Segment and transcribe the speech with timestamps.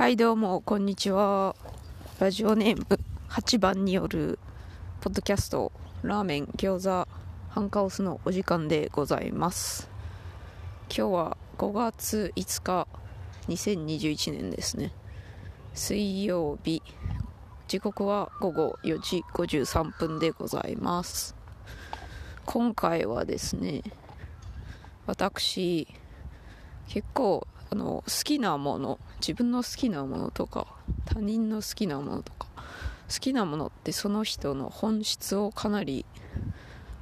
[0.00, 1.54] はいどうもこんにちは。
[2.20, 2.86] ラジオネーム
[3.28, 4.38] 8番による
[5.02, 7.06] ポッドキャストラーメン餃子
[7.50, 9.90] ハンカオスのお時間でございます。
[10.88, 12.88] 今日は5月5日
[13.48, 14.94] 2021年ですね。
[15.74, 16.82] 水曜日
[17.68, 21.36] 時刻は午後4時53分でございます。
[22.46, 23.82] 今回はですね
[25.04, 25.86] 私
[26.88, 30.66] 結構あの好きなもの自分の好きなものとか
[31.04, 32.48] 他人の好きなものとか
[33.08, 36.04] 好きなものってその人の本質をかなり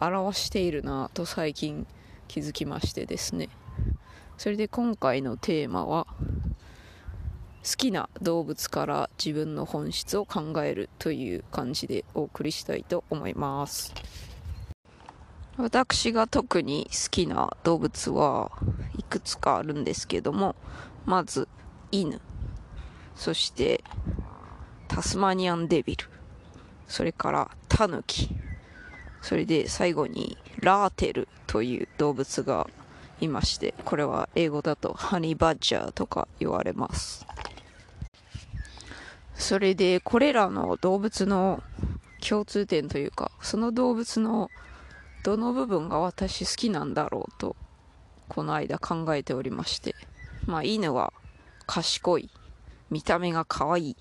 [0.00, 1.86] 表しているなと最近
[2.28, 3.48] 気づきましてですね。
[4.38, 6.06] それで今回のテーマは
[7.62, 13.92] 好きな動物から自分の本質を考えるという感じでお送りしたいと思います。
[15.60, 18.50] 私が特に好きな動物は
[18.98, 20.56] いくつかあるんですけども
[21.04, 21.48] まず
[21.92, 22.20] 犬。
[23.14, 23.84] そして
[24.88, 26.06] タスマニアンデビル。
[26.88, 28.30] それからタヌキ。
[29.22, 32.66] それで最後にラーテルという動物が
[33.20, 37.26] いましてこれは英語だとハニーバッジャーとか言われます。
[39.34, 41.62] それでこれらの動物の
[42.26, 44.50] 共通点というかその動物の
[45.22, 47.56] どの部分が私好きなんだろうと
[48.28, 49.94] この間考えておりまして。
[50.46, 51.12] まあ犬は
[51.66, 52.30] 賢い。
[52.90, 53.96] 見た目が可愛い。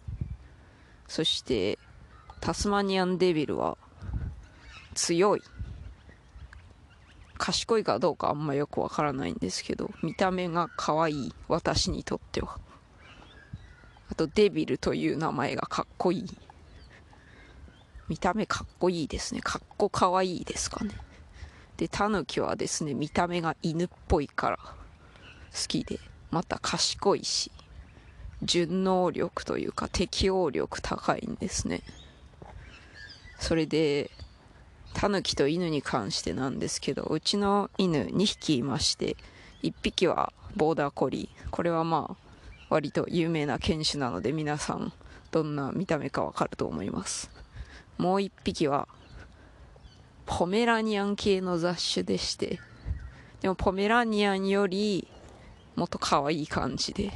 [1.07, 1.77] そして
[2.39, 3.77] タスマニアンデビルは
[4.93, 5.41] 強い。
[7.37, 11.33] 賢いかどうかあんまよくわからないんですけど見た目が可愛い。
[11.47, 12.59] 私にとっては。
[14.11, 16.37] あとデビルという名前がかっこいい。
[18.07, 19.41] 見た目かっこいいですね。
[19.41, 20.91] かっこかわいいですかね。
[21.79, 24.73] でタヌキはですね見た目が犬っぽいから好
[25.69, 25.97] きで
[26.29, 27.53] また賢いし
[28.41, 31.81] 順応力というか適応力高いんですね。
[33.39, 34.11] それで
[34.93, 39.15] タヌキと犬に関してなんですけどうちの犬2匹いまして
[39.63, 41.49] 1匹はボーダーコリー。
[41.49, 42.15] これはまあ
[42.69, 44.91] 割と有名な犬種なので皆さん
[45.31, 47.31] どんな見た目かわかると思います。
[47.97, 48.89] もう1匹は
[50.31, 52.59] ポメラニアン系の雑種でして、
[53.41, 55.07] でもポメラニアンより
[55.75, 57.11] もっと可愛い感じで、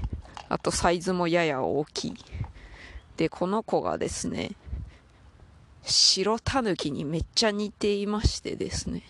[0.50, 2.16] あとサイズもやや大きい。
[3.16, 4.54] で、この子がですね、
[5.84, 9.04] 白タヌキにめっちゃ似ていましてですね。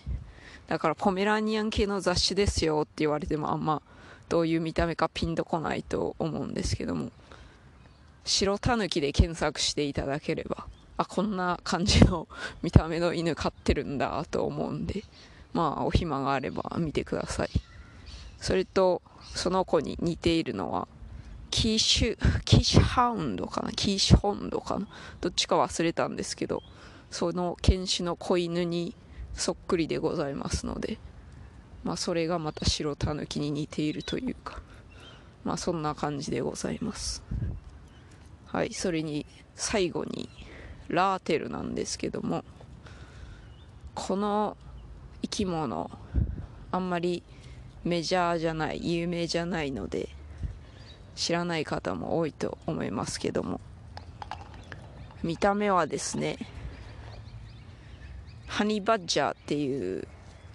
[0.66, 3.80] だからポメラニアン系の雑種ですよって言われてもあんま
[4.28, 7.10] どういう見た目かピンとこないと思うんですけども、
[8.26, 10.66] 白タヌキで検索していただければ
[10.96, 12.28] あ、こんな感じの
[12.62, 15.04] 見た目の犬飼ってるんだと思うんで、
[15.52, 17.50] まあ、お暇があれば見てください。
[18.38, 19.02] それと、
[19.34, 20.86] その子に似ているのは、
[21.50, 23.70] キーシュ、キーシュハウンドかな？
[23.70, 24.88] キーシュホンドかな？
[25.20, 26.62] どっちか忘れたんですけど、
[27.10, 28.94] その犬種の子犬に
[29.34, 30.98] そっくりでございますので、
[31.84, 34.60] まあ、それがまた白タヌキに似ているというか、
[35.44, 37.22] まあ、そんな感じでございます。
[38.46, 40.28] はい、それに、最後に、
[40.88, 42.44] ラーテルなんですけども
[43.94, 44.56] この
[45.22, 45.90] 生き物
[46.72, 47.22] あんまり
[47.84, 50.08] メジャーじゃない有名じゃないので
[51.14, 53.60] 知らない方も多いと思いますけども
[55.22, 56.38] 見た目はですね
[58.46, 60.06] ハニーバッジャーっていう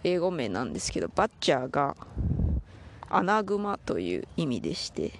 [0.03, 1.95] 英語名なんですけどバッジャーが
[3.09, 5.13] アナグマという意味でして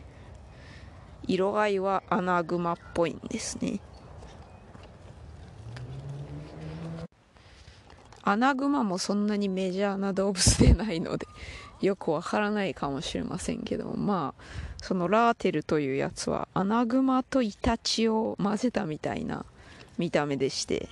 [1.28, 3.80] 色合いはアナグマっぽいんですね。
[8.30, 11.26] アナグマもそんなにメジャーな動物でないので
[11.82, 14.44] よくわからないかもしれませんけどまあ
[14.78, 19.46] そのラーテルというやつはアナグマとイタチを混ぜたみたいな
[19.98, 20.90] 見た目でして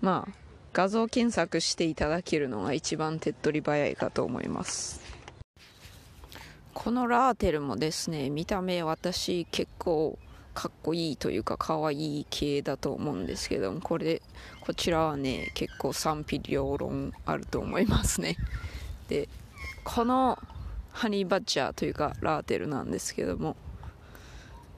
[0.00, 0.32] まあ
[0.72, 5.00] 画像検索していただけるのが一番手っ取り早いかと思います。
[6.74, 10.18] このラーテルもですね見た目私結構
[10.58, 14.20] かっこいいというか可愛い系だと思うんですけどもこれ
[14.60, 18.36] こちらはね結構賛否両論あると思いますね。
[19.08, 19.28] で
[19.84, 20.36] この
[20.90, 23.54] ハニーバッチャーというかラーテルなんですけども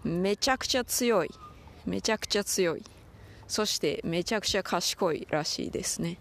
[0.05, 1.31] めちゃくちゃ強い
[1.87, 2.85] めちゃくちゃ強い。
[3.49, 6.19] そしてめちゃくちゃ賢いらしいですね。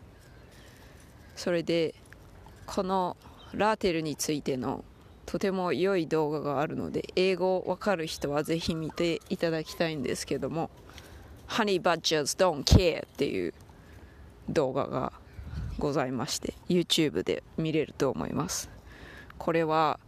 [1.35, 1.95] それで
[2.65, 3.17] この
[3.53, 4.85] ラーテルについての
[5.29, 10.71] とても良い動画があるので英語わかる人はぜひ見ていただきたいんですけども
[11.47, 13.53] Honey Badgers Don't Care っていう
[14.49, 15.13] 動画が
[15.77, 18.71] ございまして YouTube で見れると思います。
[19.37, 19.99] これは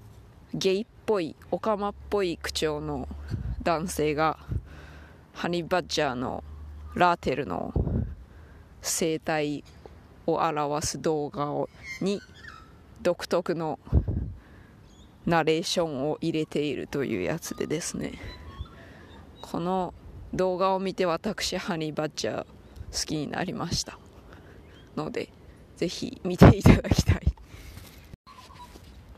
[0.56, 3.08] ゲイっぽいオカマっぽい口調の
[3.62, 4.40] 男性が
[5.34, 6.44] ハニーバッジャーの
[6.96, 7.72] ラーテルの
[8.82, 9.64] 生態
[10.26, 11.70] を表す動画を
[12.02, 12.20] に
[13.04, 13.78] 独特の
[15.26, 18.14] ナレーションを入れているというやつでですね。
[19.42, 19.94] この
[20.34, 24.00] 動画を見て私ハニーバッジャー好きになりました。
[24.96, 25.30] ので
[25.78, 27.22] ぜひ見ていただきたい。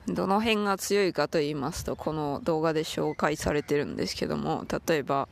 [0.07, 5.29] どの辺が強いかと言いますとこの動画で紹介されてるんですけども例えば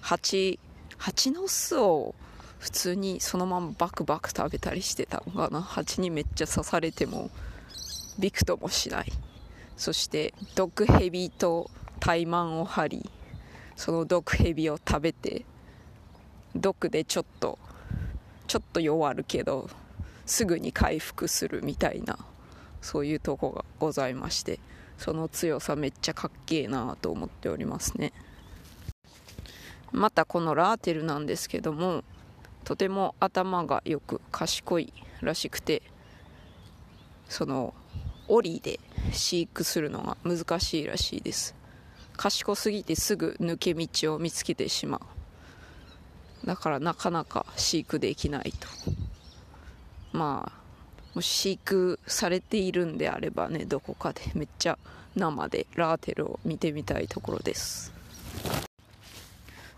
[0.00, 0.58] 蜂
[0.96, 2.16] 蜂の巣を
[2.58, 5.62] 普通にそのままバクバク食べたりしてたのかな。
[5.62, 7.30] 蜂にめっちゃ刺されても
[8.18, 9.12] びくともしない。
[9.78, 11.70] そして毒蛇と
[12.00, 13.10] 怠慢を張り
[13.76, 15.44] その毒蛇を食べて
[16.56, 17.60] 毒でちょっと
[18.48, 19.70] ちょっと弱るけど
[20.26, 22.18] すぐに回復するみたいな
[22.82, 24.58] そういうとこがございまして
[24.98, 28.12] その強さめっちゃかっけえなと思っておりますね。
[29.92, 32.02] またこのラーテルなんですけども
[32.64, 35.82] とても頭がよく賢いらしくて
[37.28, 37.72] その
[38.28, 38.80] 檻で
[39.12, 41.54] 飼育するのが難しいらしいです。
[42.16, 45.00] 賢すぎてすぐ抜け道を見つけてしま
[46.42, 46.46] う。
[46.46, 48.68] だからなかなか飼育できないと。
[50.12, 50.58] まあ
[51.14, 54.78] もし飼育されているんであればねどこかでめっちゃ
[55.16, 57.92] 生でラーテルを見てみたいところです。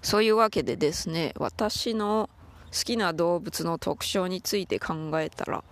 [0.02, 2.30] そういうわけでですね私の
[2.72, 5.64] 好きな動物の特徴について考えたら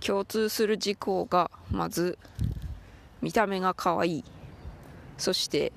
[0.00, 2.18] 共通する事項がまず
[3.22, 4.24] 見た目が可愛い。
[5.18, 5.72] そして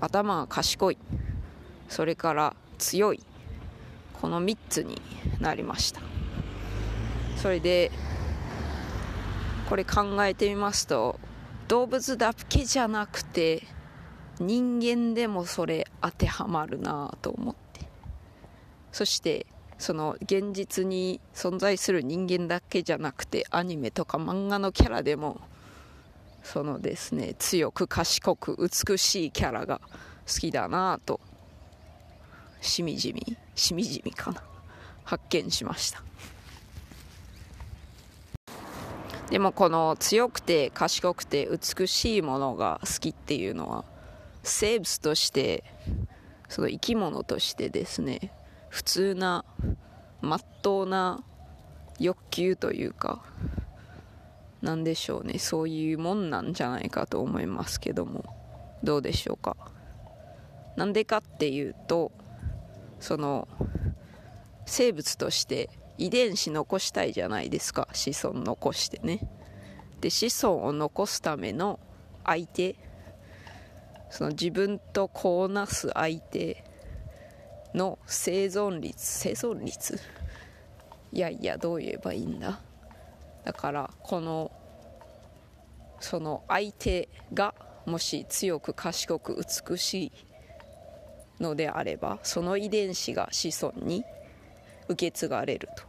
[0.00, 0.98] 頭が賢い。
[1.88, 3.22] それから強い。
[4.20, 5.00] この3つに
[5.40, 6.00] なりました。
[7.36, 7.90] それで
[9.68, 11.20] これ考えてみますと
[11.68, 13.62] 動物だけじゃなくて
[14.40, 17.88] 人間でもそれ当てはまるなと思って。
[18.92, 19.46] そして
[19.78, 25.40] その現実に存在する人間だけじゃなくてアニメとか漫画のキャラでも
[26.42, 29.80] そのですね強く賢く美しいキャラが
[30.26, 31.20] 好きだなと
[32.60, 34.42] しみじみしみじみかな。
[35.08, 36.02] 発見しました。
[39.30, 43.84] でもこの強くて賢くて美しいものが好きっていうのは
[44.42, 45.64] 生物として
[46.50, 48.32] その生き物としてですね
[48.68, 49.44] 普通な
[50.20, 51.24] まっとうな
[51.98, 53.22] 欲求というか
[54.62, 55.38] なんでしょうね。
[55.38, 58.24] そういうもんなんじゃないかと思いますけども。
[58.82, 59.56] どうでしょうか。
[60.76, 62.12] なんでかっていうと
[63.00, 63.48] その
[64.66, 67.88] 生物として遺伝子残したいじゃないですか。
[67.92, 69.28] 子孫残してね。
[70.00, 71.80] で子孫を残すための
[72.24, 72.76] 相手。
[74.10, 76.64] その自分と子をなす相手。
[77.78, 79.98] の生存率生存率？
[81.12, 82.60] いやいやどう言えばいいんだ？
[83.44, 84.50] だからこの
[86.00, 87.54] その相手が
[87.86, 89.40] もし強く賢く
[89.70, 90.12] 美しい
[91.40, 94.04] のであればその遺伝子が子孫に
[94.88, 95.84] 受け継がれると。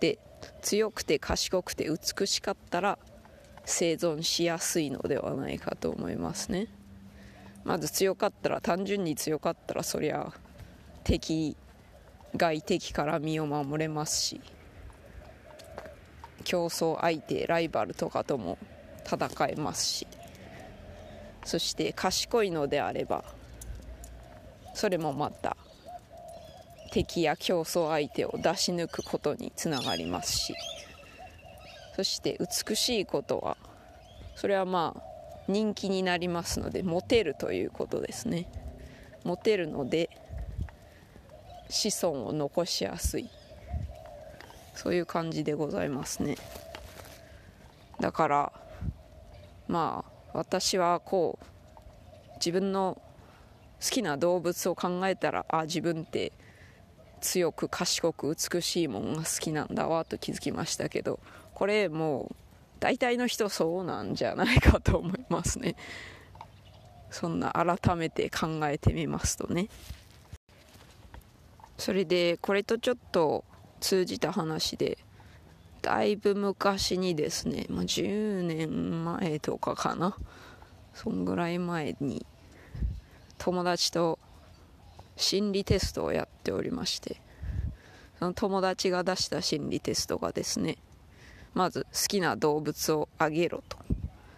[0.00, 0.18] で
[0.62, 2.98] 強くて賢くて美しかったら
[3.64, 6.68] 生存しやすいのではないかと思いますね。
[7.64, 10.32] まず強かったら単純に強かったらそりゃ
[11.08, 11.56] 敵
[12.36, 14.42] 外敵から身を守れますし
[16.44, 18.58] 競争相手ライバルとかとも
[19.06, 20.06] 戦えますし
[21.46, 23.24] そして賢いのであれば
[24.74, 25.56] それもまた
[26.92, 30.54] 敵や競争相手を出し抜くことにつながりますし
[31.96, 32.38] そして
[32.68, 33.56] 美しいことは
[34.36, 35.02] それはまあ
[35.48, 38.46] 人気になりますのでモテるということですね。
[39.24, 40.10] モテるので
[41.68, 43.28] 子孫を残しやすい。
[44.74, 46.36] そういう感じでございますね。
[48.00, 48.52] だから
[49.66, 53.00] まあ私はこう自分の
[53.82, 56.32] 好きな動物を考えたらあ自分って
[57.20, 61.18] 強く賢く美しいもんが好きなんだわと気づきましたけど
[61.54, 62.36] これもう
[62.80, 65.74] 大体の人そうなんじゃないかと思いますね。
[67.10, 69.68] そんな改めて考えてみますとね。
[71.78, 73.44] それでこれとちょっと
[73.80, 74.98] 通じた話で
[75.80, 80.16] だいぶ昔にですね、まあ、10年前とかかな。
[80.92, 82.26] そんぐらい前に
[83.38, 84.18] 友達と
[85.16, 87.20] 心理テストをやっておりまして
[88.18, 90.76] その友達が出した心理テストがですね
[91.54, 93.78] まず好きな動物をあげろと。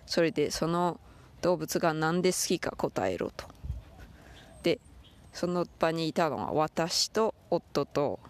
[0.07, 1.01] それでその
[1.41, 3.47] 動物が何で好きか答えろと。
[5.33, 8.21] その場にいたのは私と夫と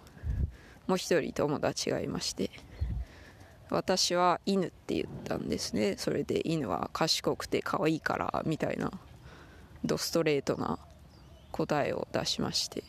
[0.87, 2.50] もう一人友達がいまして
[3.71, 5.95] 私は犬って言ったんですね。
[5.97, 8.90] それで犬は賢くて可愛いからみたいな
[9.85, 10.78] ドストレートな
[11.52, 12.83] 答えを出しまして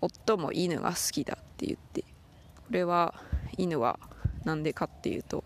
[0.00, 2.06] 夫も犬が好きだって言ってこ
[2.70, 3.14] れは
[3.58, 3.98] 犬は
[4.44, 5.44] 何でかっていうと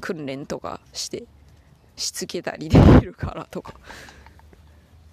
[0.00, 1.24] 訓練とかして
[1.96, 3.74] しつけたりできるからとか。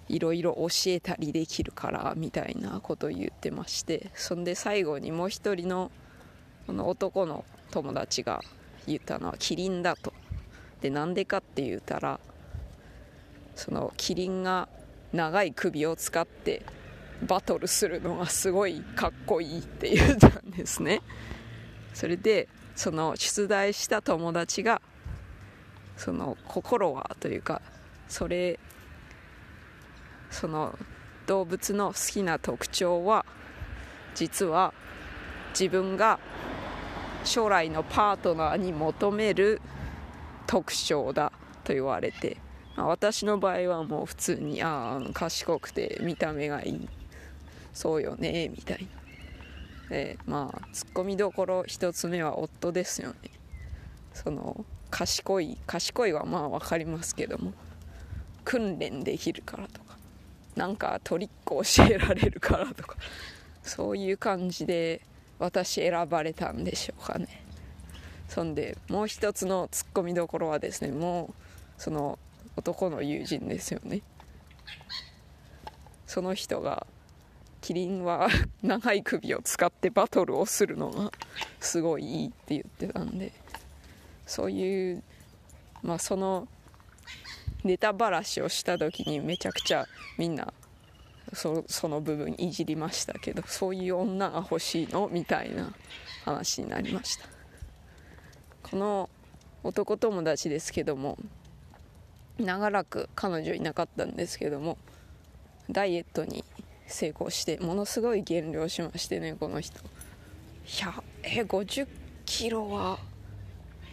[0.08, 5.90] いろいろ教えたりできるからみたいなことを言ってましてそんで最後にもう一人の
[6.66, 8.42] この男の友達が
[8.86, 10.12] 言ったのはキリンだと。
[10.80, 12.20] でなんでかって言ったら
[13.56, 14.68] そのキリンが
[15.12, 16.62] 長い首を使って
[17.26, 21.02] バトルするのがすごいかっこいいって言ったんですね。
[21.94, 24.80] それでその出題した友達が
[25.96, 27.60] その心はというか
[28.08, 28.60] それ
[30.30, 30.78] その
[31.26, 33.24] 動物の好きな特徴は
[34.14, 34.72] 実は
[35.50, 36.18] 自分が
[37.24, 39.60] 将来のパートナーに求める
[40.46, 41.32] 特徴だ
[41.64, 42.38] と言われて、
[42.76, 46.88] まあ、私の場合はもう普通にああ賢くて見た目がいい
[47.74, 48.88] そうよねみたいな。
[49.90, 53.16] でまあツッコミどころ1つ目は夫ですよね。
[54.12, 57.52] その賢い賢いはまあ分かりますけども。
[58.48, 59.87] 訓練できるからとか。
[60.58, 61.54] なんかトリック
[61.86, 62.96] 教えられるからとか
[63.62, 65.00] そういう感じで
[65.38, 67.44] 私選ばれたんでしょうかね。
[68.28, 71.34] そんでもう一つのツッコミどころはですねもう
[71.78, 72.18] その
[72.56, 74.02] 男の友人ですよね。
[76.08, 76.86] その人が
[77.60, 78.28] キリンは
[78.62, 81.12] 長い首を使ってバトルをするのが
[81.60, 83.32] すごいいいって言ってたんで
[84.26, 85.02] そういう
[85.82, 86.48] まあその
[87.64, 89.86] ネタばらしをした時にめちゃくちゃ
[90.16, 90.52] みんな
[91.32, 95.72] そその部分いじりましたけどそういう女が欲しいのみたいな
[96.24, 97.26] 話になりました。
[98.62, 99.10] この
[99.64, 101.18] 男友達ですけども
[102.38, 104.78] 長らく彼女いなかったんですけども
[105.70, 106.44] ダイエットに
[106.86, 109.80] 成功してものすごい減量しましてねこの人。
[109.80, 111.88] いやえ50
[112.24, 112.98] キロは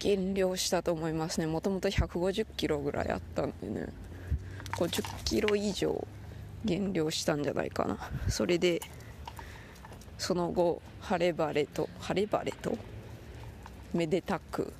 [0.05, 1.47] 減量したと思いますね。
[1.47, 3.87] もともと150キロぐらいあったんでね。
[4.73, 6.07] 50キロ以上
[6.63, 7.97] 減量したんじゃないかな。
[8.29, 8.83] それで
[10.19, 12.77] その後晴れ晴れと晴れ晴れと
[13.95, 14.71] めでたく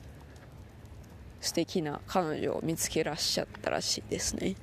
[1.41, 4.55] 素敵な彼女を見つけらっしゃったらしいですね。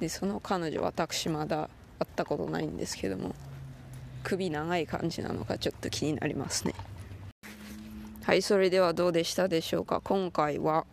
[0.00, 1.68] でその彼女私まだ
[1.98, 3.34] 会ったことないんですけども
[4.22, 6.72] 首長い感じなのかちょっと気になりますね。
[8.28, 10.02] はいそれではどうでしたでしょうか？
[10.04, 10.84] 今回は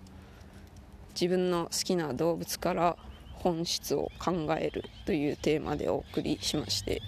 [1.13, 2.95] 自分の好きな動物から
[3.33, 7.01] 本質を考えるというテーマでお送りしまして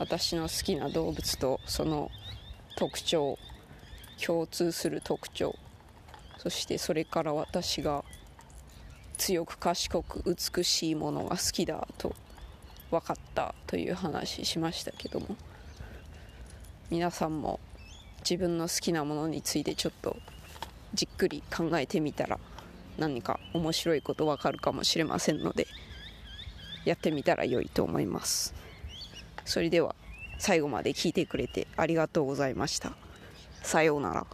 [0.00, 2.10] 私の好きな動物とその
[2.76, 3.38] 特徴
[4.20, 5.54] 共通する特徴
[6.38, 8.02] そしてそれから私が
[9.18, 12.16] 強く賢く美しいものが好きだと
[12.90, 15.36] 分かったという話しましたけども
[16.90, 17.60] 皆さんも
[18.22, 20.16] 自分の好きなものについてちょっと
[20.94, 22.38] じっくり考えてみたら
[22.98, 25.66] 何か面白いことわかるかもしれませんので
[26.84, 28.54] やってみたら良いと思います。
[29.44, 29.94] それでは
[30.38, 32.92] 最後まで聞いてくれてありがとうございました。
[33.62, 34.26] さようなら。